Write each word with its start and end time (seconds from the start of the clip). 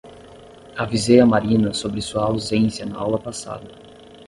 Avisei 0.75 1.19
à 1.19 1.27
Marina 1.27 1.73
sobre 1.75 2.01
sua 2.01 2.23
ausência 2.23 2.87
na 2.87 2.97
aula 2.97 3.19
passada 3.19 3.69